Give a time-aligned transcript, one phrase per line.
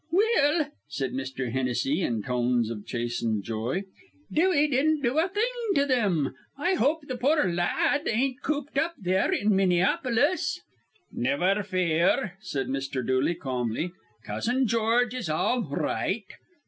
[0.11, 1.51] "Well," said Mr.
[1.51, 3.83] Hennessy, in tones of chastened joy:
[4.31, 6.33] "Dewey didn't do a thing to thim.
[6.57, 10.59] I hope th' poor la ad ain't cooped up there in Minneapolis."
[11.11, 13.05] "Niver fear," said Mr.
[13.05, 13.91] Dooley, calmly.
[14.25, 16.25] "Cousin George is all r right."